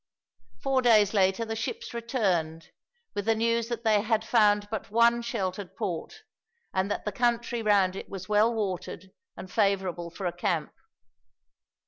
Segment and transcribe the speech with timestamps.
[0.63, 2.71] Four days later the ships returned,
[3.13, 6.23] with the news that they had found but one sheltered port,
[6.73, 10.73] and that the country round it was well watered and favorable for a camp.